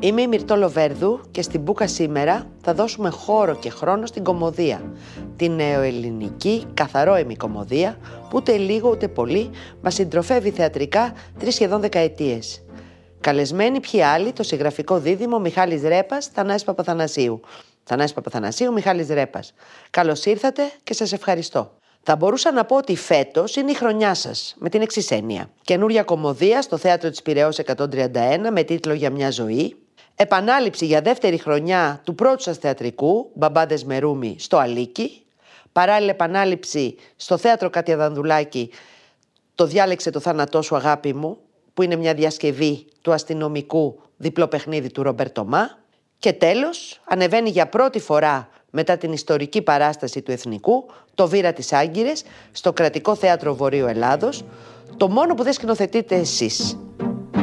[0.00, 4.92] Είμαι η Μυρτώ Λοβέρδου και στην Μπούκα σήμερα θα δώσουμε χώρο και χρόνο στην κομμωδία.
[5.36, 7.98] Την νεοελληνική, καθαρό κομμωδία
[8.30, 9.50] που ούτε λίγο ούτε πολύ
[9.82, 12.64] μας συντροφεύει θεατρικά τρεις σχεδόν δεκαετίες.
[13.20, 17.40] Καλεσμένοι ποιοι άλλοι, το συγγραφικό δίδυμο Μιχάλης Ρέπας, Θανάσης Παπαθανασίου.
[17.84, 19.54] Θανάσης Παπαθανασίου, Μιχάλης Ρέπας.
[19.90, 21.72] Καλώς ήρθατε και σας ευχαριστώ.
[22.02, 25.50] Θα μπορούσα να πω ότι φέτος είναι η χρονιά σας, με την εξής έννοια.
[25.62, 29.76] Καινούρια κομμωδία στο θέατρο της Πυραιός 131 με τίτλο Για μια ζωή.
[30.20, 35.22] Επανάληψη για δεύτερη χρονιά του πρώτου σας θεατρικού, Μπαμπάδες Μερούμι, στο Αλίκι.
[35.72, 38.70] Παράλληλη επανάληψη στο θέατρο Κάτια Δανδουλάκη,
[39.54, 41.38] Το διάλεξε το θάνατό σου, αγάπη μου,
[41.74, 45.78] που είναι μια διασκευή του αστυνομικού διπλό παιχνίδι του Ρομπερτομά.
[46.18, 51.72] Και τέλος, ανεβαίνει για πρώτη φορά μετά την ιστορική παράσταση του Εθνικού, το Βήρα της
[51.72, 54.44] Άγκυρες, στο Κρατικό Θέατρο Βορείου Ελλάδος,
[54.96, 56.78] το μόνο που δεν σκηνοθετείτε εσείς.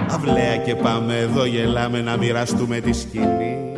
[0.09, 3.73] Αυλαία και πάμε εδώ γελάμε να μοιραστούμε τη σκηνή.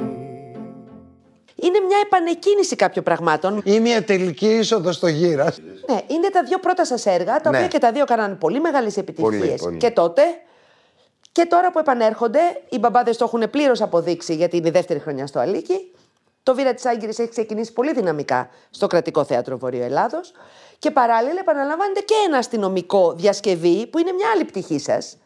[1.56, 3.62] Είναι μια επανεκκίνηση κάποιων πραγμάτων.
[3.64, 5.58] Ή μια τελική είσοδος στο γύρας.
[5.90, 7.58] Ναι, είναι τα δύο πρώτα σας έργα, τα Ναι.
[7.58, 9.40] οποία και τα δύο κάνανε πολύ μεγάλες επιτυχίες.
[9.40, 9.78] Πολύ, πολύ.
[9.78, 10.22] Και τότε.
[11.32, 15.28] Και τώρα που επανέρχονται, οι μπαμπάδες το έχουν πλήρως αποδείξει γιατί είναι η δεύτερη χρονιά
[15.28, 15.92] στο Αλίκι.
[16.44, 20.32] Το Βήρα της Άγκυρης έχει ξεκινήσει πολύ δυναμικά στο Κρατικό Θέατρο Βορείου Ελλάδος.
[20.80, 25.18] Και παράλληλα επαναλαμβάνεται και ένα αστυνομικό διασκευή που είναι μια άλλη πτυχή σας.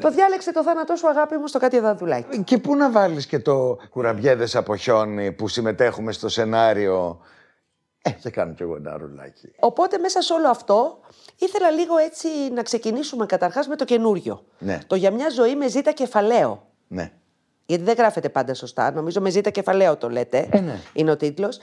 [0.00, 2.42] Το διάλεξε το θάνατό σου, αγάπη μου, στο κάτι δαδουλάκι.
[2.42, 7.20] Και πού να βάλεις και το κουραμπιέδες από χιόνι που συμμετέχουμε στο σενάριο;
[8.02, 9.52] Ε, θα κάνω κι εγώ ένα ρουλάκι.
[9.60, 11.00] Οπότε μέσα σε όλο αυτό
[11.36, 14.44] ήθελα λίγο έτσι να ξεκινήσουμε καταρχάς με το καινούριο.
[14.58, 14.78] Ναι.
[14.86, 16.66] Το για μια ζωή με ζήτα κεφαλαίο.
[16.88, 17.12] Ναι.
[17.66, 18.92] Γιατί δεν γράφεται πάντα σωστά.
[18.92, 20.48] Νομίζω με ζήτα κεφαλαίο το λέτε.
[20.50, 20.78] Ε, ναι.
[20.92, 21.58] Είναι ο τίτλος.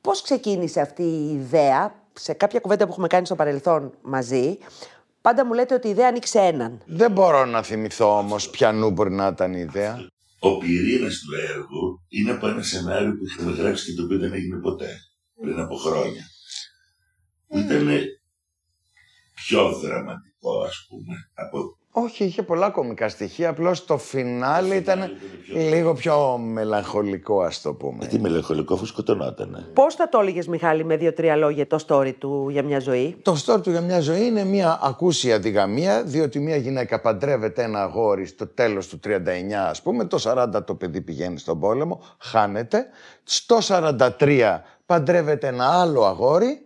[0.00, 4.58] Πώς ξεκίνησε αυτή η ιδέα, σε κάποια κουβέντα που έχουμε κάνει στο παρελθόν μαζί,
[5.28, 6.82] πάντα μου λέτε ότι η ιδέα ανοίξε έναν.
[6.86, 10.06] Δεν μπορώ να θυμηθώ όμως ποιανού μπορεί να ήταν η ιδέα.
[10.38, 14.32] Ο πυρήνας του έργου είναι από ένα σενάριο που είχαμε γράψει και το οποίο δεν
[14.32, 14.90] έγινε ποτέ
[15.40, 16.24] πριν από χρόνια.
[17.46, 17.88] Που ήταν
[19.34, 25.10] πιο δραματικό, ας πούμε, από Όχι, είχε πολλά κομικά στοιχεία, απλώς το φινάλε ήταν ήταν
[25.42, 27.96] πιο- λίγο πιο μελαγχολικό, ας το πούμε.
[28.00, 29.66] Γιατί μελαγχολικό αφού σκοτωνότανε.
[29.72, 33.16] Πώς θα το έλεγες Μιχάλη, με δύο-τρία λόγια το story του για μια ζωή.
[33.22, 37.82] Το story του για μια ζωή είναι μια ακούσια διγαμία, διότι μια γυναίκα παντρεύεται ένα
[37.82, 42.86] αγόρι στο τέλος του 39, ας πούμε, το 40 το παιδί πηγαίνει στον πόλεμο, χάνεται.
[43.24, 46.62] Στο 43 παντρεύεται ένα άλλο αγόρι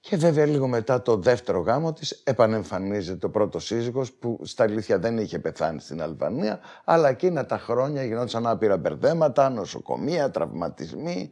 [0.00, 4.98] και βέβαια λίγο μετά το δεύτερο γάμο της επανεμφανίζεται ο πρώτος σύζυγος που στα αλήθεια
[4.98, 11.30] δεν είχε πεθάνει στην Αλβανία, αλλά εκείνα τα χρόνια γινόντουσαν άπειρα μπερδέματα, νοσοκομεία, τραυματισμοί,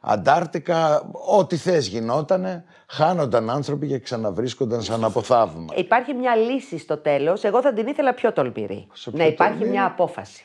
[0.00, 5.74] αντάρτικα, ό,τι θες γινότανε, χάνονταν άνθρωποι και ξαναβρίσκονταν σαν από θαύμα.
[5.76, 8.86] Υπάρχει μια λύση στο τέλος, εγώ θα την ήθελα πιο τολμηρή.
[8.92, 10.44] Σε Να πιο υπάρχει τολμηρή; μια απόφαση.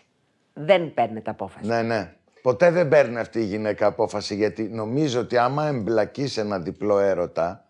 [0.53, 1.67] Δεν παίρνετε απόφαση.
[1.67, 2.13] Ναι, ναι.
[2.45, 7.00] Ποτέ δεν παίρνει αυτή η γυναίκα απόφαση γιατί νομίζω ότι άμα εμπλακείς σε ένα διπλό
[7.00, 7.66] έρωτα,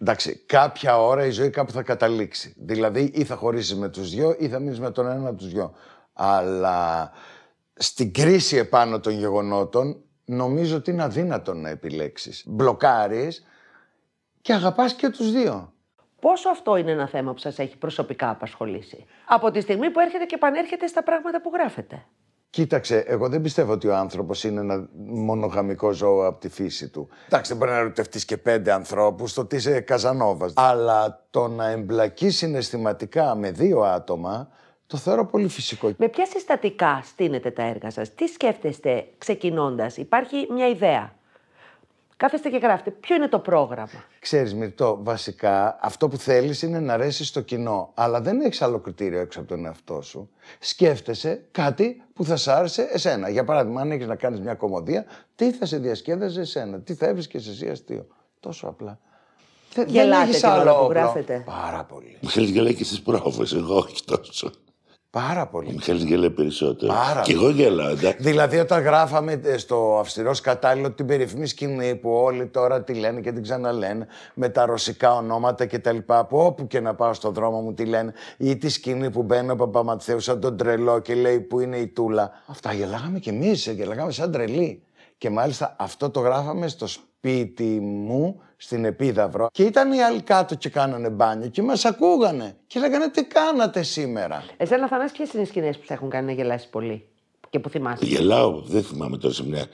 [0.00, 2.54] εντάξει, κάποια ώρα η ζωή κάπου θα καταλήξει.
[2.58, 5.52] Δηλαδή ή θα χωρίσεις με τους δυο ή θα μείνεις με τον ένα από τους
[5.52, 5.74] δυο.
[6.12, 7.10] Αλλά
[7.74, 12.44] στην κρίση επάνω των γεγονότων νομίζω ότι είναι αδύνατο να επιλέξεις.
[12.46, 13.46] Μπλοκάρεις
[14.40, 15.72] και αγαπάς και τους δύο.
[16.20, 20.24] Πόσο αυτό είναι ένα θέμα που σας έχει προσωπικά απασχολήσει; Από τη στιγμή που έρχεται
[20.24, 22.06] και επανέρχεται στα πράγματα που γράφετε.
[22.50, 27.08] Κοίταξε, εγώ δεν πιστεύω ότι ο άνθρωπος είναι ένα μονογαμικό ζώο από τη φύση του.
[27.26, 30.52] Εντάξει, δεν μπορεί να ερωτευτείς και πέντε ανθρώπους, το ότι είσαι Καζανόβας.
[30.56, 34.48] Αλλά το να εμπλακεί συναισθηματικά με δύο άτομα,
[34.86, 35.92] το θεωρώ πολύ φυσικό.
[35.96, 41.12] Με ποια συστατικά στείνετε τα έργα σας, τι σκέφτεστε ξεκινώντας, υπάρχει μια ιδέα;
[42.20, 46.92] Κάθεστε και γράφετε, ποιο είναι το πρόγραμμα; Ξέρεις Μυρτώ, βασικά αυτό που θέλεις είναι να
[46.92, 50.30] αρέσει στο κοινό, αλλά δεν έχεις άλλο κριτήριο έξω από τον εαυτό σου.
[50.58, 53.28] Σκέφτεσαι κάτι που θα σ' άρεσε εσένα.
[53.28, 55.04] Για παράδειγμα, αν έχεις να κάνεις μια κομμωδία,
[55.34, 58.06] τι θα σε διασκέδαζε εσένα, τι θα έβρισκες εσύ αστείο;
[58.40, 58.98] Τόσο απλά.
[59.74, 60.98] Δεν, δεν Γελάτε έχεις την ώρα άλλο που όπλο.
[61.00, 62.18] γράφετε; Πάρα πολύ.
[62.20, 64.50] Μιχάλης γελάει και στις πρόβες, εγώ όχι τόσο.
[65.10, 65.72] Πάρα Ο πολύ.
[65.72, 66.92] Μιχάλης γελάει περισσότερο.
[66.92, 68.22] Πάρα Και εγώ γελάω, εντάξει.
[68.22, 73.20] Δηλαδή, όταν γράφαμε ε, στο αυστηρό κατάλληλο την περίφημη σκηνή που όλοι τώρα τη λένε
[73.20, 75.96] και την ξαναλένε με τα ρωσικά ονόματα κτλ.
[76.06, 79.50] Από όπου και να πάω στον δρόμο μου τη λένε, ή τη σκηνή που μπαίνει
[79.50, 82.30] ο Παπαματθέου σαν τον τρελό και λέει Πού είναι η Τούλα.
[82.46, 84.82] Αυτά γελάγαμε κι εμείς, γελάγαμε σαν τρελοί.
[85.18, 86.86] Και μάλιστα αυτό το γράφαμε στο
[87.20, 89.48] σπίτι μου, στην Επίδαυρο.
[89.52, 92.56] Και ήταν οι άλλοι κάτω και κάνανε μπάνιο και μας ακούγανε.
[92.66, 96.26] Και λέγανε τι κάνατε σήμερα; Εσένα, Θανάση, ποιες είναι οι σκηνές που σε έχουν κάνει
[96.26, 97.08] να γελάσεις πολύ
[97.50, 99.66] και που θυμάσαι; Γελάω, δεν θυμάμαι τώρα σε μια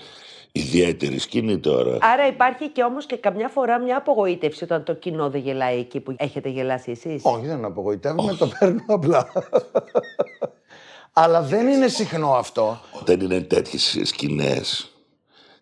[0.53, 1.99] ιδιαίτερη σκηνή τώρα.
[2.01, 6.01] Άρα υπάρχει και όμως και καμιά φορά μια απογοήτευση όταν το κοινό δεν γελάει εκεί
[6.01, 9.33] που έχετε γελάσει εσείς; Όχι, δεν απογοητεύομαι, το παίρνω απλά.
[11.19, 12.81] Αλλά δεν είναι συχνό αυτό.
[13.01, 14.96] Όταν είναι τέτοιες σκηνές,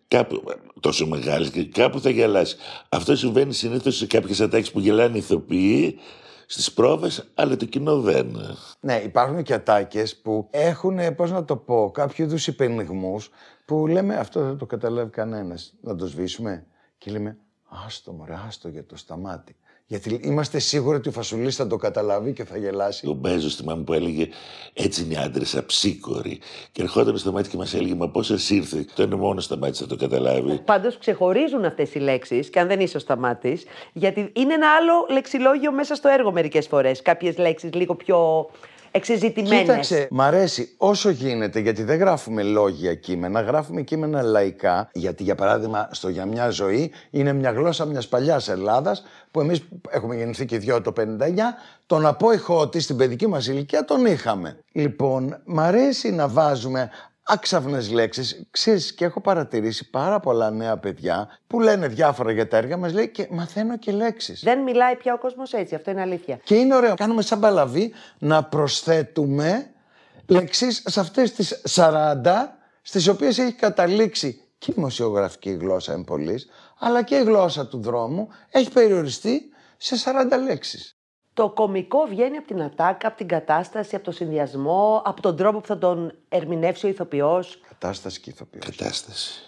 [0.07, 0.43] κάπου
[0.79, 2.57] τόσο μεγάλες και κάπου θα γελάσεις.
[2.89, 5.99] Αυτό συμβαίνει συνήθως σε κάποιες ατάξει που γελάνε ηθοποιοί
[6.45, 8.37] στις πρόβες, αλλά το κοινό δεν.
[8.79, 13.29] Ναι, υπάρχουν και ατάκες που έχουν, πώς να το πω, κάποιο είδους υπενιγμούς
[13.65, 15.73] που λέμε αυτό δεν το καταλάβει κανένας.
[15.81, 16.65] Να το σβήσουμε.
[16.97, 17.37] Και λέμε,
[17.85, 19.55] άστο μωρέ, άστο για το σταμάτη.
[19.87, 23.07] Γιατί είμαστε σίγουροι ότι ο Φασουλής θα το καταλάβει και θα γελάσει.
[23.07, 24.27] Ο Μπέζο θυμάμαι που έλεγε
[24.73, 26.39] Έτσι είναι άντρε, αψίκοροι.
[26.71, 28.85] Και ερχόταν στο μάτι και μας έλεγε Μα πώς σα ήρθε.
[28.95, 30.61] Το είναι μόνος στα μάτια θα το καταλάβει.
[30.65, 35.05] Πάντως ξεχωρίζουν αυτές οι λέξεις, και αν δεν είσαι ο σταμάτης, γιατί είναι ένα άλλο
[35.09, 37.01] λεξιλόγιο μέσα στο έργο μερικές φορές.
[37.01, 38.49] Κάποιες λέξεις λίγο πιο
[38.95, 39.61] εξεζητημένες.
[39.61, 44.89] Κοίταξε, μ' αρέσει όσο γίνεται, γιατί δεν γράφουμε λόγια κείμενα, γράφουμε κείμενα λαϊκά.
[44.93, 49.67] Γιατί, για παράδειγμα, στο Για μια ζωή είναι μια γλώσσα μιας παλιάς Ελλάδας που εμείς
[49.89, 51.01] έχουμε γεννηθεί και δυο το 59.
[51.85, 54.57] Τον απόϊχο ότι στην παιδική μας ηλικία τον είχαμε.
[54.71, 56.89] Λοιπόν, μ' αρέσει να βάζουμε
[57.25, 58.47] άξαυνες λέξεις.
[58.51, 62.93] Ξέρεις, και έχω παρατηρήσει πάρα πολλά νέα παιδιά που λένε διάφορα για τα έργα μας,
[62.93, 64.41] λέει και μαθαίνω και λέξεις.
[64.43, 66.39] Δεν μιλάει πια ο κόσμος έτσι, αυτό είναι αλήθεια.
[66.43, 66.95] Και είναι ωραίο.
[66.95, 69.69] Κάνουμε σαν παλαβή να προσθέτουμε
[70.27, 76.49] λέξεις σε αυτές τις 40 στις οποίες έχει καταλήξει και η δημοσιογραφική γλώσσα εμπολής,
[76.79, 79.41] αλλά και η γλώσσα του δρόμου έχει περιοριστεί
[79.77, 80.94] σε 40 λέξεις.
[81.35, 85.59] Το κομικό βγαίνει από την ατάκα, από την κατάσταση, από τον συνδυασμό, από τον τρόπο
[85.59, 87.59] που θα τον ερμηνεύσει ο ηθοποιός.
[87.67, 88.65] Κατάσταση και ηθοποιός.
[88.65, 89.41] Κατάσταση.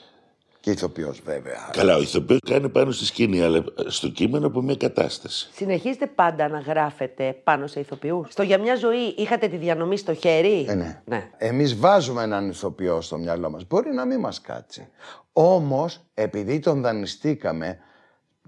[0.60, 1.69] Και ηθοποιός βέβαια.
[1.72, 5.50] Καλά, ο ηθοποιός κάνει πάνω στη σκηνή, αλλά στο κείμενο από μια κατάσταση.
[5.54, 8.31] Συνεχίζετε πάντα να γράφετε πάνω σε ηθοποιούς.
[8.31, 11.01] Στο Για μια ζωή είχατε τη διανομή στο χέρι; Ε, ναι.
[11.06, 11.30] ναι.
[11.38, 13.68] Εμείς βάζουμε έναν ηθοποιό στο μυαλό μας.
[13.68, 14.88] Μπορεί να μην μας κάτσει.
[15.33, 17.80] Όμως, επειδή τον δανειστήκαμε,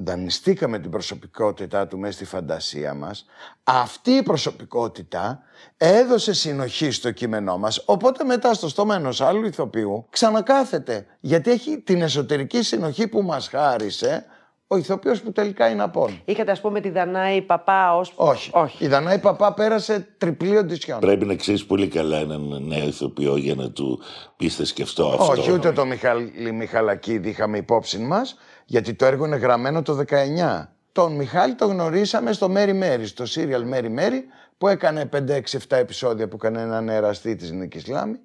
[0.03, 3.25] δανειστήκαμε την προσωπικότητά του μέσα στη φαντασία μας,
[3.63, 5.41] αυτή η προσωπικότητα
[5.77, 11.79] έδωσε συνοχή στο κείμενό μας, οπότε μετά στο στόμα ενός άλλου ηθοποιού ξανακάθεται, γιατί έχει
[11.79, 14.25] την εσωτερική συνοχή που μας χάρισε
[14.71, 16.21] ο ηθοποιός που τελικά είναι απόν.
[16.25, 18.01] Είχατε, ας πούμε, τη Δανάη Παπά ω.
[18.15, 18.49] Όχι.
[18.53, 18.83] Όχι.
[18.83, 20.99] Η Δανάη Παπά πέρασε τριπλή οντισιόν.
[20.99, 24.01] Πρέπει να ξέρεις πολύ καλά έναν νέο ηθοποιό για να του
[24.37, 25.31] πεις θα σκεφτώ αυτό.
[25.31, 30.73] Όχι, ούτε το Μιχάλη Μιχαλακίδη είχαμε υπόψη μας, γιατί το έργο είναι γραμμένο το 19.
[30.91, 34.25] Τον Μιχάλη τον γνωρίσαμε στο Μέρι Μέρι, στο σύριαλ Μέρι Μέρι,
[34.57, 38.19] που έκανε 5-6-7 επεισόδια που έκανε έναν εραστή της Νίκης Λάμη.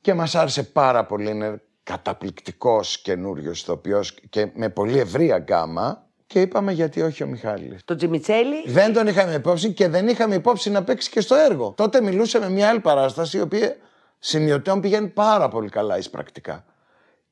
[0.00, 6.02] Και μας άρεσε πάρα πολύ, είναι καταπληκτικός καινούριος ηθοποιός και με πολύ ευρία γκάμα.
[6.26, 7.80] Και είπαμε γιατί όχι ο Μιχάλης.
[7.84, 8.62] Το Τζιμιτσέλη.
[8.66, 11.72] Δεν τον είχαμε υπόψη και δεν είχαμε υπόψη να παίξει και στο έργο.
[11.76, 13.76] Τότε μιλούσε με μια άλλη παράσταση, η οποία
[14.18, 16.64] σημειωτέων πηγαίνει πάρα πολύ καλά εις πρακτικά.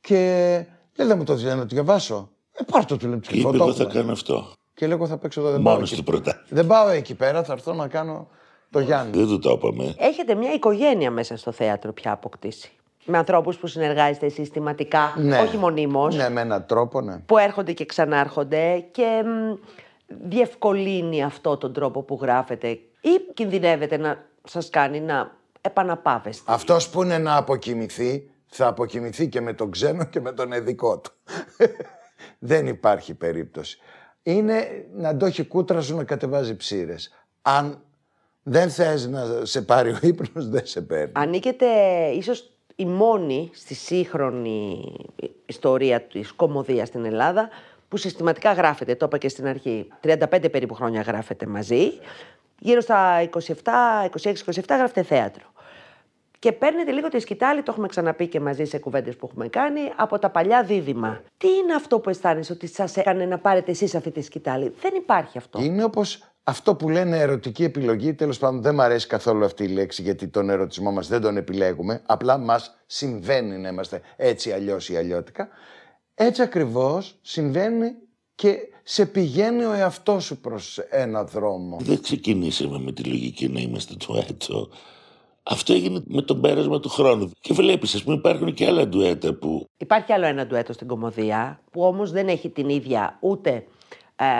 [0.00, 0.16] Και
[0.96, 2.30] λέει, δεν μου το δίνει να το διαβάσω.
[2.52, 4.52] Ε, πάρ' το του λέω, Και είπε εγώ θα κάνω αυτό.
[4.74, 5.96] Και λέω, εγώ θα παίξω εδώ, δεν πάω Μόνο εκεί.
[5.96, 6.42] του πρωτά.
[6.48, 8.28] Δεν πάω εκεί πέρα, θα έρθω να κάνω
[8.70, 9.16] το Γιάννη.
[9.16, 9.94] Δεν του το είπαμε.
[9.98, 12.72] Έχετε μια οικογένεια μέσα στο θέατρο πια αποκτήσει.
[13.04, 15.38] Με ανθρώπους που συνεργάζεστε συστηματικά, Ναι.
[15.38, 16.16] όχι μονίμως.
[16.16, 17.18] Ναι, με έναν τρόπο, ναι.
[17.18, 19.54] Που έρχονται και ξανάρχονται και μ,
[20.06, 22.68] διευκολύνει αυτό τον τρόπο που γράφετε
[23.00, 26.52] ή κινδυνεύετε να σας κάνει να επαναπάβεστε.
[26.52, 30.98] Αυτός που είναι να αποκοιμηθεί, θα αποκοιμηθεί και με τον ξένο και με τον εδικό
[30.98, 31.10] του.
[32.38, 33.78] Δεν υπάρχει περίπτωση.
[34.22, 37.12] Είναι να το έχει κούτρα σου να κατεβάζει ψήρες.
[37.42, 37.82] Αν
[38.42, 41.12] δεν θες να σε πάρει ο ύπνος, δεν σε παίρνει.
[41.14, 41.66] Ανήκετε
[42.14, 42.51] ίσως
[42.82, 44.92] η μόνη στη σύγχρονη
[45.46, 47.48] ιστορία της κομμωδίας στην Ελλάδα
[47.88, 51.92] που συστηματικά γράφετε, το είπα και στην αρχή, 35 περίπου χρόνια γράφετε μαζί,
[52.58, 53.40] γύρω στα 27,
[54.22, 54.32] 26-27
[54.68, 55.44] γράφετε θέατρο.
[56.38, 59.80] Και παίρνετε λίγο τη σκητάλη, το έχουμε ξαναπεί και μαζί σε κουβέντες που έχουμε κάνει,
[59.96, 61.22] από τα παλιά δίδυμα.
[61.36, 64.94] Τι είναι αυτό που αισθάνεσαι ότι σας έκανε να πάρετε εσείς αυτή τη σκητάλη; Δεν
[64.94, 65.60] υπάρχει αυτό.
[65.62, 68.14] Είναι όπως αυτό που λένε ερωτική επιλογή.
[68.14, 71.36] Τέλος πάντων δεν μου αρέσει καθόλου αυτή η λέξη γιατί τον ερωτισμό μας δεν τον
[71.36, 72.02] επιλέγουμε.
[72.06, 75.48] Απλά μας συμβαίνει να είμαστε έτσι αλλιώς ή αλλιώτικα.
[76.14, 77.90] Έτσι ακριβώς συμβαίνει
[78.34, 81.76] και σε πηγαίνει ο εαυτός σου προς ένα δρόμο.
[81.80, 84.68] Δεν ξεκινήσαμε με τη λογική να είμαστε ντουέτο.
[85.42, 87.30] Αυτό έγινε με τον πέρασμα του χρόνου.
[87.40, 91.60] Και βλέπεις, ας πούμε, υπάρχουν και άλλα ντουέτα που Υπάρχει άλλο ένα ντουέτο στην κομμωδία,
[91.70, 93.64] που όμως δεν έχει την ίδια ούτε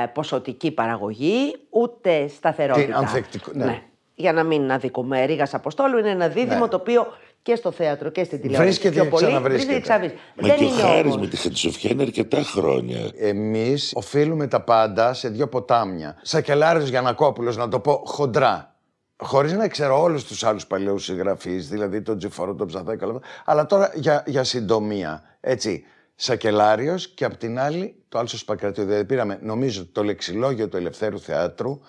[0.03, 2.87] ε, ποσοτική παραγωγή, ούτε σταθερότητα.
[2.87, 3.83] Τι, ανθεκτικό- ναι.
[4.15, 5.25] Για να μην αδικούμε.
[5.25, 6.69] Ρίγα Αποστόλου είναι ένα δίδυμο Ναι.
[6.69, 7.07] το οποίο
[7.43, 8.65] και στο θέατρο και στην τηλεόραση.
[8.69, 9.73] Βρίσκεται πιο και πολύ, ξαναβρίσκεται.
[9.73, 10.23] βρίσκεται και ξαναβρίσκεται.
[10.41, 11.17] Μα Δεν και ο είναι Χάρης όμως.
[11.17, 12.99] με τη Χατζησοφιά είναι αρκετά χρόνια.
[13.19, 16.17] Εμείς οφείλουμε τα πάντα σε δύο ποτάμια.
[16.23, 18.75] Σακελάριος Γιανακόπουλος, να το πω χοντρά.
[19.17, 23.15] Χωρίς να ξέρω όλους τους άλλους παλαιούς συγγραφείς, δηλαδή τον Τζιφορό, τον Ψαθά και όλα
[23.17, 23.27] αυτά.
[23.45, 25.23] Αλλά τώρα για, για συντομία.
[25.41, 25.85] Έτσι.
[26.25, 28.89] Σακελάριος και απ' την άλλη το Άλσο Πακρατήριο.
[28.89, 31.81] Δηλαδή πήραμε, νομίζω, το λεξιλόγιο του Ελευθέρου Θεάτρου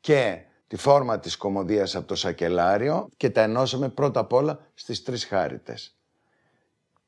[0.00, 5.02] και τη φόρμα της κομμωδίας από το σακελάριο και τα ενώσαμε πρώτα απ' όλα στις
[5.02, 5.96] τρεις χάριτες.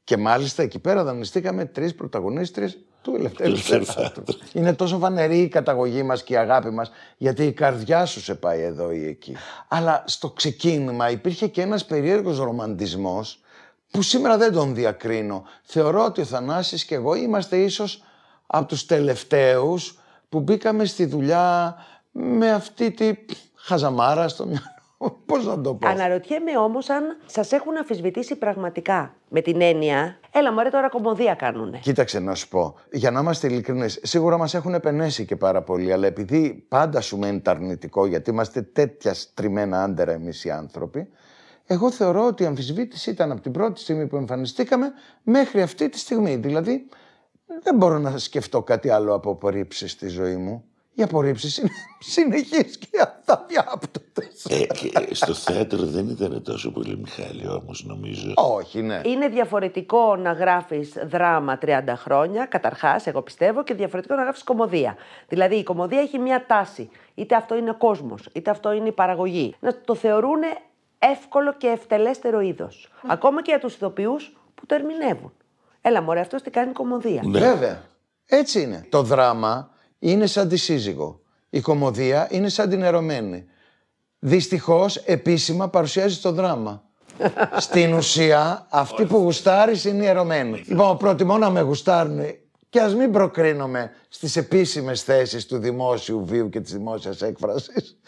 [0.05, 4.23] Και μάλιστα εκεί πέρα δανειστήκαμε τρεις πρωταγωνίστριες του Ελευθέρου Στέφατου.
[4.53, 8.35] Είναι τόσο φανερή η καταγωγή μας και η αγάπη μας, γιατί η καρδιά σου σε
[8.35, 9.37] πάει εδώ ή εκεί.
[9.69, 13.44] Αλλά στο ξεκίνημα υπήρχε και ένας περίεργος ρομαντισμός,
[13.95, 15.45] που σήμερα δεν τον διακρίνω.
[15.63, 18.03] Θεωρώ ότι ο Θανάσης και εγώ είμαστε ίσως
[18.47, 19.99] από τους τελευταίους
[20.29, 21.77] που μπήκαμε στη δουλειά
[22.11, 23.15] με αυτή τη
[23.55, 24.73] χαζαμάρα στο μυαλό.
[25.27, 25.89] Πώς να το πω.
[25.89, 29.15] Αναρωτιέμαι όμως αν σας έχουν αφισβητήσει πραγματικά.
[29.29, 31.79] Με την έννοια, έλα μωρέ τώρα κομμωδία κάνουνε.
[31.79, 35.93] Κοίταξε να σου πω, για να είμαστε ειλικρινείς, σίγουρα μας έχουν επενέσει και πάρα πολύ,
[35.93, 41.09] αλλά επειδή πάντα σου μένει τα αρνητικό, γιατί είμαστε τέτοια στριμμένα άντερα εμείς οι άνθρωποι,
[41.67, 44.93] εγώ θεωρώ ότι η αμφισβήτηση ήταν από την πρώτη στιγμή που εμφανιστήκαμε
[45.23, 46.37] μέχρι αυτή τη στιγμή.
[46.37, 46.89] Δηλαδή,
[47.63, 50.65] δεν μπορώ να σκεφτώ κάτι άλλο από απορρίψεις στη ζωή μου.
[50.97, 51.71] Οι απορρίψεις είναι
[52.13, 54.29] συνεχείς και αδιάπτωτε.
[54.49, 58.33] Ε, στο θέατρο δεν ήταν τόσο πολύ Μιχάλη όμως, νομίζω.
[58.35, 59.01] Όχι, ναι.
[59.05, 64.97] Είναι διαφορετικό να γράφεις δράμα 30 χρόνια, καταρχάς, εγώ πιστεύω, και διαφορετικό να γράφεις κομμωδία.
[65.29, 66.91] Δηλαδή, η κομμωδία έχει μια τάση.
[67.15, 69.55] Είτε αυτό είναι ο κόσμος, είτε αυτό είναι η παραγωγή.
[69.61, 70.41] Να το θεωρούν
[71.11, 72.93] εύκολο και ευτελέστερο είδος.
[73.07, 74.17] Ακόμα και για τους ηθοποιού
[74.55, 75.33] που το ερμηνεύουν.
[75.81, 77.23] Έλα, μωρέ, αυτός τι κάνει κομμωδία.
[77.25, 77.39] Ναι.
[77.39, 77.83] Βέβαια.
[78.27, 78.87] Έτσι είναι.
[78.89, 81.21] Το δράμα είναι σαν τη σύζυγο.
[81.51, 83.47] Η κομμωδία είναι σαν την ερωμένη.
[84.19, 86.83] Δυστυχώς, επίσημα παρουσιάζει το δράμα.
[87.57, 90.65] Στην ουσία, αυτοί που γουστάρεις είναι οι ερωμένοι.
[90.67, 92.21] Λοιπόν, προτιμώ να με γουστάρουν
[92.69, 97.99] και ας μην προκρίνομαι στις επίσημες θέσεις του δημόσιου βίου και της δημόσιας έκφρασης,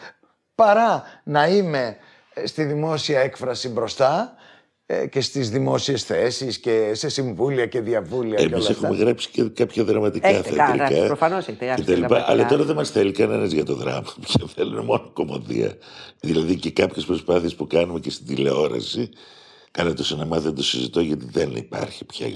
[0.55, 1.97] παρά να είμαι
[2.45, 4.35] στη δημόσια έκφραση μπροστά
[4.85, 8.39] ε, και στις δημόσιες θέσεις και σε συμβούλια και διαβούλια.
[8.39, 11.05] Εμείς έχουμε γράψει και κάποια δραματικά έχετε θεατρικά.
[11.05, 11.83] Προφανώς έχετε γράψει.
[11.83, 14.13] Και τα λοιπά, αλλά τώρα δεν μας θέλει κανένας για το δράμα.
[14.21, 15.77] Πια θέλουν μόνο κομμωδία.
[16.19, 19.09] Δηλαδή και κάποιες προσπάθειες που κάνουμε και στην τηλεόραση.
[19.71, 22.27] Καλά το σινεμά δεν το συζητώ γιατί δεν υπάρχει πια.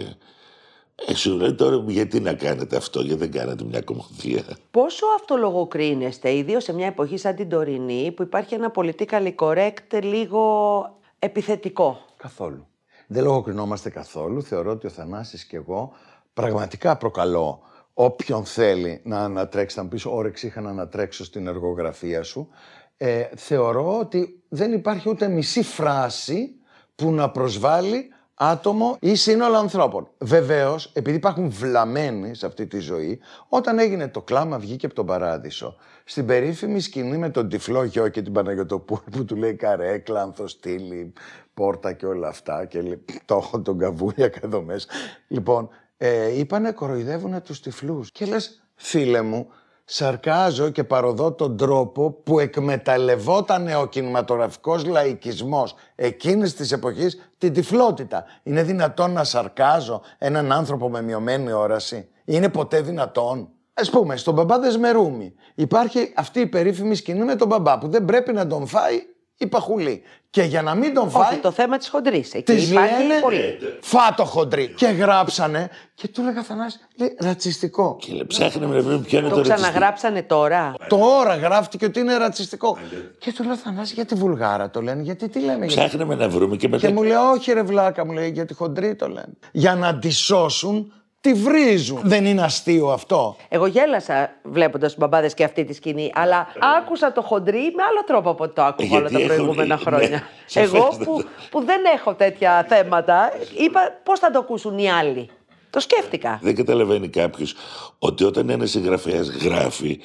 [0.95, 6.33] Ε, σου λέει τώρα γιατί να κάνετε αυτό, γιατί δεν κάνετε μια κομμωδία; Πόσο αυτολογοκρίνεστε,
[6.35, 12.65] ιδίως σε μια εποχή σαν την τωρινή, που υπάρχει ένα πολιτικά correct λίγο επιθετικό; Καθόλου.
[13.07, 14.43] Δεν λογοκρινόμαστε καθόλου.
[14.43, 15.91] Θεωρώ ότι ο Θανάσης και εγώ
[16.33, 17.61] πραγματικά προκαλώ
[17.93, 22.49] όποιον θέλει να ανατρέξει, θα μου πεις όρεξη είχα να ανατρέξω στην εργογραφία σου.
[22.97, 26.55] Ε, θεωρώ ότι δεν υπάρχει ούτε μισή φράση
[26.95, 30.07] που να προσβάλλει άτομο ή σύνολο ανθρώπων.
[30.17, 35.05] Βεβαίως, επειδή υπάρχουν βλαμμένοι σε αυτή τη ζωή, όταν έγινε το κλάμα βγήκε από τον
[35.05, 35.75] παράδεισο.
[36.03, 41.13] Στην περίφημη σκηνή με τον τυφλό γιο και την Παναγιωτοπούλου που του λέει καρέκλα, ανθοστήλη,
[41.53, 44.87] πόρτα και όλα αυτά και λέει, το έχω τον καβούρια εδώ μέσα.
[45.27, 48.11] Λοιπόν, ε, είπανε κοροϊδεύουν τους τυφλούς.
[48.11, 49.47] Και λες, φίλε μου,
[49.93, 58.25] σαρκάζω και παροδώ τον τρόπο που εκμεταλλευόταν ο κινηματογραφικός λαϊκισμός εκείνης της εποχής την τυφλότητα.
[58.43, 64.33] Είναι δυνατόν να σαρκάζω έναν άνθρωπο με μειωμένη όραση; Είναι ποτέ δυνατόν; Α πούμε, στον
[64.33, 68.67] μπαμπά Δεσμερούμι υπάρχει αυτή η περίφημη σκηνή με τον μπαμπά που δεν πρέπει να τον
[68.67, 69.01] φάει
[69.41, 70.03] η παχουλή.
[70.29, 71.31] Και για να μην τον φάει.
[71.31, 72.29] Όχι, το θέμα της χοντρής.
[72.43, 73.57] Της λένε πολύ.
[73.81, 74.73] Φάτο χοντρή.
[74.75, 75.69] Και γράψανε.
[75.93, 77.97] Και του έλεγα Θανάση, λέει ρατσιστικό.
[77.99, 80.73] Και λέει, ψάχναμε να βρούμε ποιο είναι το το ξαναγράψανε τώρα.
[80.87, 82.77] Τώρα γράφτηκε ότι είναι ρατσιστικό.
[83.19, 85.65] και του λέω Θανάση, γιατί βουλγάρα το λένε, γιατί τι λένε.
[85.65, 86.87] Ψάχναμε να βρούμε και μετά.
[86.87, 89.33] Και μου λέει, Όχι, ρε βλάκα, μου λέει, γιατί χοντρή το λένε.
[89.51, 91.99] Για να τη σώσουν τη βρίζουν.
[92.03, 93.35] Δεν είναι αστείο αυτό.
[93.49, 96.47] Εγώ γέλασα βλέποντας του μπαμπάδες και αυτή τη σκηνή, αλλά
[96.77, 99.75] άκουσα το χοντρί με άλλο τρόπο από ό,τι το άκουγα όλα τα Γιατί έχουν- προηγούμενα
[99.75, 100.23] ναι, χρόνια.
[100.45, 104.77] σαφές Εγώ δεν που, το- που δεν έχω τέτοια θέματα, είπα πώς θα το ακούσουν
[104.77, 105.29] οι άλλοι.
[105.69, 106.39] Το σκέφτηκα.
[106.41, 107.55] Δεν καταλαβαίνει κάποιος
[107.99, 109.99] ότι όταν ένας συγγραφέας γράφει,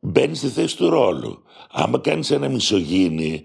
[0.00, 1.42] μπαίνει στη θέση του ρόλου.
[1.72, 3.42] Άμα κάνεις ένα μισογίνη,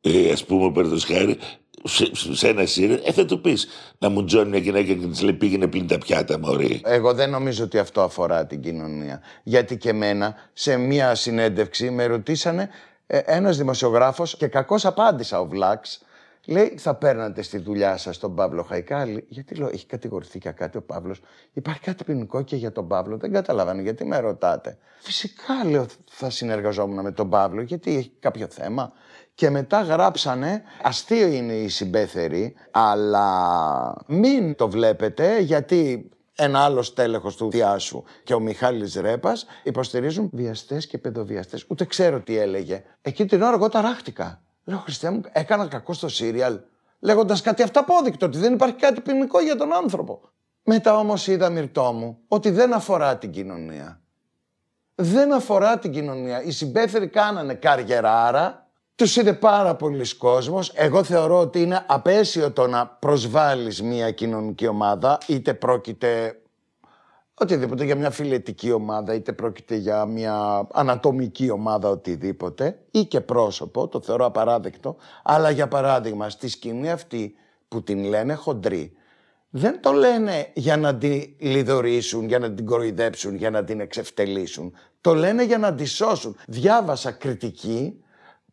[0.00, 1.38] ε, ας πούμε, παραδείγματος χάρη,
[1.84, 3.66] σε, σε ένα σύριαλ, ε, θα του πεις
[3.98, 6.80] να μου τζώνει μια γυναίκα και της λέει πήγαινε πλύνει τα πιάτα, Μωρή.
[6.84, 9.20] Εγώ δεν νομίζω ότι αυτό αφορά την κοινωνία.
[9.42, 12.68] Γιατί και εμένα σε μία συνέντευξη με ρωτήσανε
[13.06, 16.02] ε, ένας δημοσιογράφος και κακώς απάντησα ο Βλάξ.
[16.46, 19.24] Λέει, θα παίρνατε στη δουλειά σας τον Παύλο Χαϊκάλη.
[19.28, 21.20] Γιατί λέω, έχει κατηγορηθεί για κάτι ο Παύλος.
[21.52, 23.16] Υπάρχει κάτι ποινικό και για τον Παύλο.
[23.16, 24.78] Δεν καταλαβαίνω γιατί με ρωτάτε.
[25.00, 28.92] Φυσικά λέω, θα συνεργαζόμουν με τον Παύλο, γιατί έχει κάποιο θέμα.
[29.34, 37.32] Και μετά γράψανε, αστείο είναι η συμπέθερη, αλλά μην το βλέπετε γιατί ένα άλλο τέλεχο
[37.32, 41.64] του Διάσου και ο Μιχάλης Ρέπας υποστηρίζουν βιαστές και παιδοβιαστές.
[41.68, 42.82] Ούτε ξέρω τι έλεγε.
[43.02, 44.42] Εκεί την ώρα εγώ ταράχτηκα.
[44.64, 46.60] Λέω Χριστέ μου, έκανα κακό στο σύριαλ.
[46.98, 50.20] Λέγοντας κάτι αυταπόδεικτο, ότι δεν υπάρχει κάτι ποινικό για τον άνθρωπο.
[50.62, 54.00] Μετά όμως είδα μυρτό μου ότι δεν αφορά την κοινωνία.
[54.94, 56.42] δεν αφορά την κοινωνία.
[56.42, 58.63] Οι συμπέθεροι κάνανε καριεράρα,
[58.94, 60.72] τους είδε πάρα πολλοί κόσμος.
[60.74, 66.38] Εγώ θεωρώ ότι είναι απέσιο το να προσβάλλεις μια κοινωνική ομάδα, είτε πρόκειται
[67.34, 73.88] οτιδήποτε για μια φιλετική ομάδα, είτε πρόκειται για μια ανατομική ομάδα, οτιδήποτε, ή και πρόσωπο,
[73.88, 77.34] το θεωρώ απαράδεκτο, αλλά για παράδειγμα στη σκηνή αυτή
[77.68, 78.92] που την λένε χοντρή,
[79.50, 84.72] δεν το λένε για να την λιδωρήσουν, για να την κοροϊδέψουν, για να την εξευτελίσουν.
[85.00, 86.36] Το λένε για να τη σώσουν.
[86.46, 88.03] Διάβασα κριτική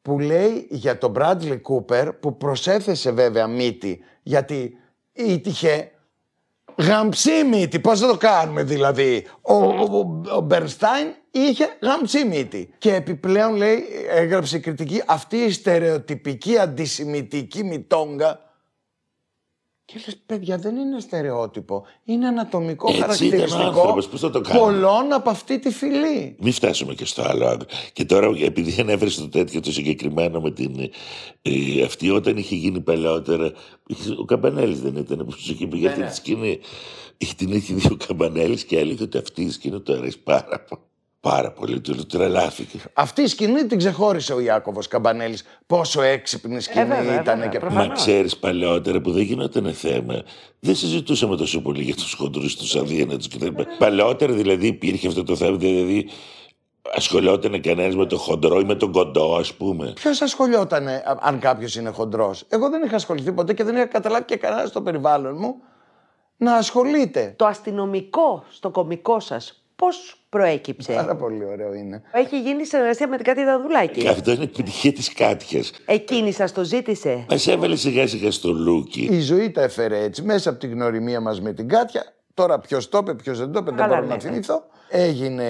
[0.02, 4.78] που λέει για τον Bradley Cooper που προσέθεσε βέβαια μύτη γιατί
[5.14, 5.92] ήτυχε
[6.78, 7.80] γαμψή μύτη.
[7.80, 12.74] Πώς θα το κάνουμε δηλαδή; Ο, ο, ο Μπερνστάιν είχε γαμψή μύτη.
[12.78, 18.51] Και επιπλέον λέει, έγραψε κριτική, αυτή η στερεοτυπική αντισημιτική μυτόγκα
[19.94, 21.86] και λες, παιδιά, δεν είναι στερεότυπο.
[22.04, 24.66] Είναι ανατομικό Έτσι χαρακτηριστικό ήταν ο άνθρωπος, πώς θα το κάνουμε.
[24.66, 26.36] πολλών από αυτή τη φυλή.
[26.40, 27.58] Μην φτάσουμε και στο άλλο.
[27.94, 30.90] Και τώρα, επειδή ανέφερε το τέτοιο το συγκεκριμένο με την.
[31.42, 33.52] Ε, αυτή, όταν είχε γίνει παλαιότερα.
[33.88, 36.60] είχε- Ο Καμπανέλης δεν ήταν που σου είχε πει για αυτή τη σκηνή.
[37.18, 40.66] Είχε την έχει δει ο Καμπανέλης και έλεγε ότι αυτή η σκηνή του αρέσει πάρα
[40.70, 40.82] πολύ.
[41.22, 41.82] Πάρα πολύ.
[41.82, 42.80] Του τρελάθηκε.
[42.94, 45.44] Αυτή η σκηνή την ξεχώρισε ο Ιάκωβος Καμπανέλης.
[45.68, 47.36] Πόσο έξυπνη σκηνή βέβαια, ήταν.
[47.36, 47.60] βέβαια, και...
[47.60, 47.88] προφανώς.
[47.88, 50.24] Μα ξέρεις παλαιότερα που δεν γινόταν θέμα.
[50.60, 53.62] Δεν συζητούσαμε τόσο πολύ για τους χοντρούς, τους αδύνατους κτλ.
[53.78, 55.58] Παλαιότερα δηλαδή υπήρχε αυτό το θέμα.
[55.58, 56.10] Δηλαδή
[56.96, 59.94] ασχολιόταν κανένας με το χοντρό ή με τον κοντό, ας πούμε.
[59.96, 60.88] Ποιος ασχολιόταν
[61.20, 64.68] αν κάποιος είναι χοντρός; Εγώ δεν είχα ασχοληθεί ποτέ και δεν είχα καταλάβει και κανένα
[64.68, 65.56] στο περιβάλλον μου
[66.38, 67.34] να ασχολείται.
[67.38, 72.02] Το αστυνομικό στο κομικό σας πώς προέκυψε; Πάρα πολύ ωραίο είναι.
[72.12, 74.02] Έχει γίνει συνεργασία με την Κάτι Δανδουλάκη.
[74.02, 75.72] Και αυτό είναι επιτυχία της Κάτιας.
[75.86, 79.08] Εκείνης σας το ζήτησε; Μα έβαλε σιγά σιγά στο λούκι.
[79.12, 80.22] Η ζωή τα έφερε έτσι.
[80.22, 82.14] Μέσα από την γνωριμία μας με την Κάτια.
[82.34, 84.14] Τώρα ποιος το είπε, ποιος δεν το είπε, δεν Καλά, μπορώ ναι.
[84.14, 84.64] να θυμηθώ.
[84.94, 85.48] Έγινε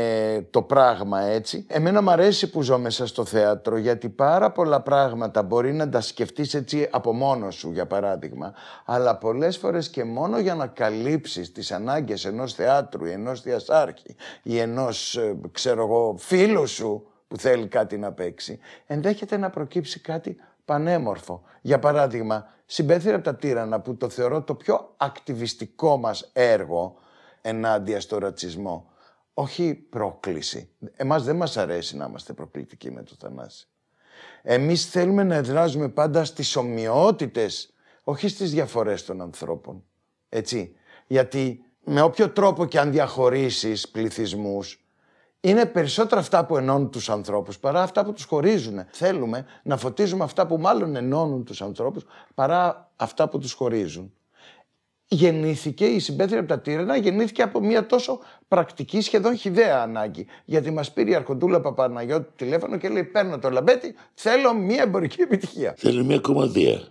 [0.49, 1.65] το πράγμα έτσι.
[1.67, 6.01] Εμένα μου αρέσει που ζω μέσα στο θέατρο γιατί πάρα πολλά πράγματα μπορεί να τα
[6.01, 8.53] σκεφτείς έτσι από μόνος σου για παράδειγμα.
[8.85, 14.15] Αλλά πολλές φορές και μόνο για να καλύψεις τις ανάγκες ενός θεάτρου ή ενός διασάρχη
[14.43, 19.99] ή ενός ε, ξέρω εγώ φίλου σου που θέλει κάτι να παίξει ενδέχεται να προκύψει
[19.99, 21.41] κάτι πανέμορφο.
[21.61, 26.95] Για παράδειγμα, συμπέθυρα από τα τύρανα που το θεωρώ το πιο ακτιβιστικό μας έργο
[27.41, 28.90] ενάντια στο ρατσισμό.
[29.33, 30.69] Όχι πρόκληση.
[30.95, 33.67] Εμάς δεν μας αρέσει να είμαστε προκλητικοί με το Θανάση.
[34.41, 39.83] Εμείς θέλουμε να εδράζουμε πάντα στις ομοιότητες, όχι στις διαφορές των ανθρώπων.
[40.29, 40.75] Έτσι.
[41.07, 44.85] Γιατί με όποιο τρόπο και αν διαχωρίσεις πληθυσμούς,
[45.41, 48.85] είναι περισσότερα αυτά που ενώνουν τους ανθρώπους παρά αυτά που τους χωρίζουν.
[48.91, 54.13] Θέλουμε να φωτίζουμε αυτά που μάλλον ενώνουν τους ανθρώπους παρά αυτά που τους χωρίζουν.
[55.13, 60.27] Γεννήθηκε η συμπέθρια από τα τύρανα, γεννήθηκε από μια τόσο πρακτική, σχεδόν χιδαία ανάγκη.
[60.45, 65.21] Γιατί μας πήρε η Αρχοντούλα Παπαναγιώτη τηλέφωνο και λέει: Παίρνω το λαμπέτι, θέλω μια εμπορική
[65.21, 65.73] επιτυχία.
[65.77, 66.81] Θέλω μια κομμωδία.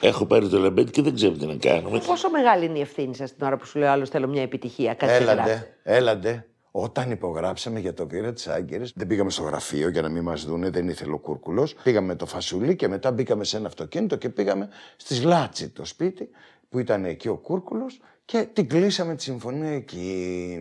[0.00, 1.98] Έχω πάρει το λαμπέτι και δεν ξέρω τι να κάνουμε.
[2.06, 4.42] Πόσο μεγάλη είναι η ευθύνη σας την ώρα που σου λέει ο άλλος θέλω μια
[4.42, 4.94] επιτυχία.
[4.94, 5.50] Κάτι και γράφει.
[5.50, 6.46] Έλαντε, έλαντε.
[6.70, 10.44] Όταν υπογράψαμε για το Βίρα της Άγκυρε, δεν πήγαμε στο γραφείο για να μην μας
[10.44, 11.74] δούνε, δεν ήθελε ο Κούρκουλος.
[11.82, 15.84] Πήγαμε με το φασούλι και μετά μπήκαμε σε ένα αυτοκίνητο και πήγαμε στη Λάτσι, το
[15.84, 16.28] σπίτι,
[16.68, 20.58] που ήταν εκεί ο Κούρκουλος και την κλείσαμε τη συμφωνία εκεί.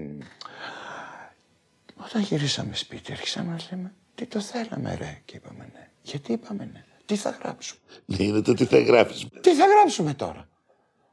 [2.05, 5.21] Όταν γυρίσαμε σπίτι, άρχισαμε να λέμε, τι το θέλαμε, ρε.
[5.25, 5.89] Και είπαμε ναι.
[6.01, 6.83] Γιατί είπαμε ναι.
[7.05, 7.79] Τι θα γράψουμε.
[8.05, 9.25] Ναι, είναι το τι θα γράφει.
[9.41, 10.47] Τι θα γράψουμε τώρα.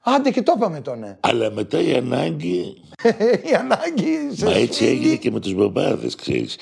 [0.00, 1.16] Άντε και το είπαμε το ναι.
[1.20, 2.82] Αλλά μετά η ανάγκη.
[3.50, 4.90] Η ανάγκη σε Μα έτσι σπίτι.
[4.90, 6.56] έγινε και με τους μπαμπάδες, ξέρεις.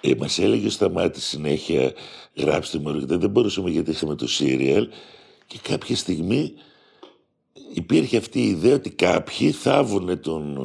[0.00, 1.92] Ε, Μας έλεγε ο Σταμάτη συνέχεια
[2.36, 4.88] γράψτε μου γιατί δεν μπορούσαμε γιατί είχαμε το σύριαλ
[5.46, 6.54] και κάποια στιγμή
[7.72, 10.56] υπήρχε αυτή η ιδέα ότι κάποιοι θάβουν τον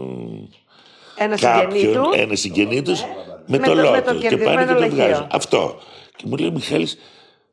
[1.17, 2.15] ε, Ένα συγγενή κάποιον, τους.
[2.22, 3.02] ένα συγγενή τους
[3.46, 4.96] με, Με το το- με λότος το και πάνε και κερδισμένο το λαχείο.
[4.96, 5.28] βγάζουν.
[5.32, 5.80] Αυτό.
[6.15, 6.98] Και μου λέει ο Μιχάλης,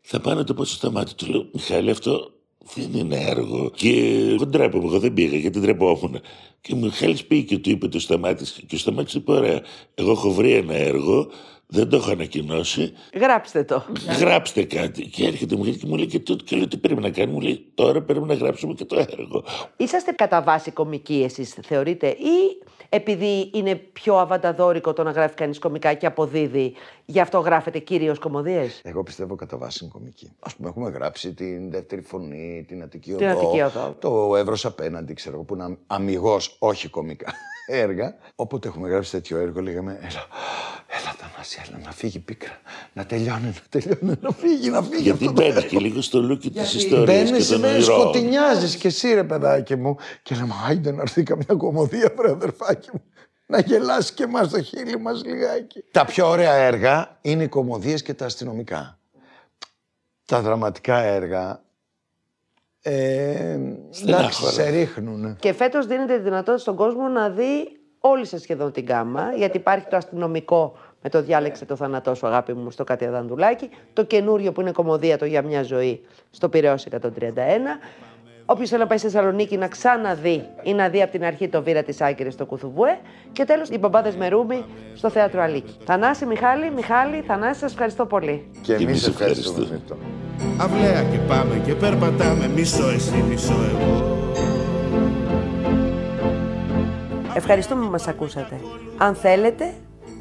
[0.00, 1.14] θα πάω να το πω στο Σταμάτη.
[1.14, 2.30] Του λέω, Μιχάλη, αυτό
[2.74, 3.70] δεν είναι έργο.
[3.74, 3.90] Και
[4.32, 6.20] εγώ ντρέπομαι, εγώ δεν πήγα γιατί ντρεπόμουν.
[6.60, 8.60] Και ο Μιχάλης πήγε και του είπε το Σταμάτης.
[8.66, 9.60] Και ο Σταμάτης είπε, ωραία,
[9.94, 11.30] εγώ έχω βρει ένα έργο,
[11.74, 13.84] δεν το έχω ανακοινώσει, Γράψτε το.
[14.18, 15.06] γράψτε κάτι.
[15.06, 17.32] Και έρχεται ο Μιχάλης και μου λέει και, το, και λέω τι πρέπει να κάνουμε.
[17.34, 19.44] Μου λέει τώρα πρέπει να γράψουμε και το έργο.
[19.76, 25.58] Είσαστε κατά βάση κομικοί εσείς θεωρείτε ή επειδή είναι πιο αβανταδόρικο το να γράφει κανείς
[25.58, 26.72] κομικά και αποδίδει,
[27.04, 30.30] γι' αυτό γράφετε κυρίως κομμωδίες; Εγώ πιστεύω κατά βάση είναι κομική.
[30.38, 33.18] Α πούμε, έχουμε γράψει την δεύτερη φωνή, την Αττική Οδό.
[33.18, 33.96] Την Αττική Οδό.
[33.98, 37.32] Το Εύρος απέναντι, ξέρω εγώ, που είναι αμυγός, όχι κομικά
[37.66, 38.16] έργα.
[38.34, 40.26] Όποτε έχουμε γράψει τέτοιο έργο, λέγαμε, έλα,
[41.44, 42.58] έλα Θανάση, έλα να φύγει η πίκρα.
[42.92, 45.02] Να τελειώνει, να τελειώνει, να φύγει, να φύγει.
[45.02, 48.00] Γιατί αυτό το μπαίνεις και λίγο στο λούκι της ιστορίας Μπαίνεις, και των μπαίνει, ηρώων.
[48.00, 49.96] σκοτεινιάζεις κι εσύ, ρε παιδάκι μου.
[50.22, 53.02] Και λέμε, άιντε να έρθει καμιά κομμωδία, βρε αδερφάκι μου.
[53.46, 55.84] να γελάσει και εμάς το χείλη μας λιγάκι.
[55.90, 58.98] Τα πιο ωραία έργα είναι οι κομμωδίες και τα αστυνομικά.
[60.24, 61.62] Τα δραματικά έργα
[62.80, 63.58] ε,
[64.02, 65.36] εντάξει, σε ρίχνουν.
[65.36, 69.56] Και φέτος δίνεται τη δυνατότητα στον κόσμο να δει όλη σε σχεδόν την γάμα, γιατί
[69.56, 73.68] υπάρχει το αστυνομικό με το διάλεξε το θάνατό σου, αγάπη μου, στο Κάτια Δαντουλάκη.
[73.92, 76.98] Το καινούριο που είναι κομμωδία, το Για μια ζωή, στο Πυραιός 131.
[78.46, 81.62] Όποιος θέλει να πάει στη Θεσσαλονίκη να ξαναδεί ή να δει από την αρχή το
[81.62, 82.98] βήρα της Άγκυρη στο Κουθουβουέ.
[83.32, 84.64] Και τέλος οι μπαμπάδε Μερούμι
[84.94, 85.76] στο θέατρο Αλίκη.
[85.84, 88.46] Θανάση, Μιχάλη, Μιχάλη, Θανάση, σας ευχαριστώ πολύ.
[88.62, 89.62] Και εμείς εμείς ευχαριστούμε.
[89.62, 90.00] ευχαριστούμε.
[90.60, 94.14] Αυλαία και πάμε και περπατάμε Μισό εσύ, μισό εγώ
[97.36, 98.60] Ευχαριστούμε που μας ακούσατε.
[98.98, 99.74] Αν θέλετε,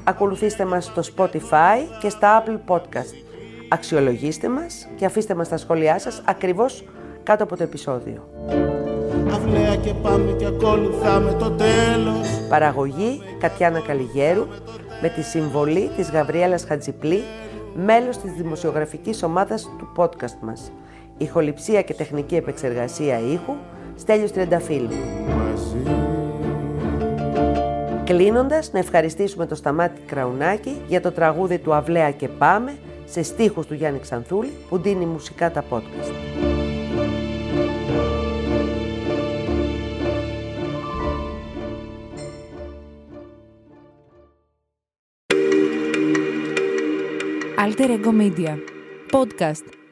[0.03, 3.13] ακολουθήστε μας στο Spotify και στα Apple Podcast.
[3.69, 6.83] Αξιολογήστε μας και αφήστε μας τα σχόλιά σας ακριβώς
[7.23, 8.27] κάτω από το επεισόδιο.
[9.33, 14.47] Αυλαία και πάμε και ακολουθάμε το τέλος Παραγωγή Κατιάνα Καλιγέρου
[15.01, 17.23] με τη συμβολή της Γαβριέλας Χατζιπλή,
[17.73, 20.71] μέλος της δημοσιογραφικής ομάδας του podcast μας.
[21.17, 23.53] Ηχοληψία και τεχνική επεξεργασία ήχου,
[23.95, 24.89] Στέλιος Τριανταφύλου.
[28.05, 33.65] Κλείνοντας, να ευχαριστήσουμε το Σταμάτη Κραουνάκη για το τραγούδι του Αυλαία και Πάμε σε στίχους
[33.65, 36.11] του Γιάννη Ξανθούλη που δίνει μουσικά τα podcast.
[47.57, 48.57] Alter Ego Media.
[49.11, 49.82] Podcast.